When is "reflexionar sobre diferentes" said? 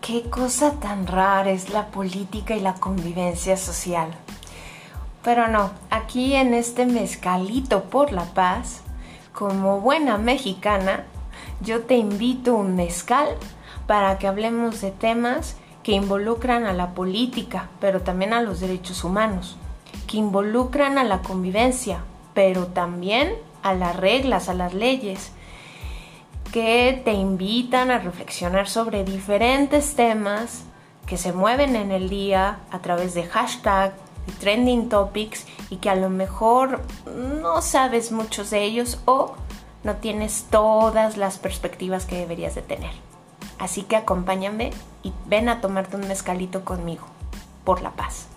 27.98-29.94